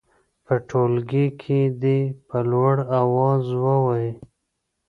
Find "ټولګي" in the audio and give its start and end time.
0.69-1.25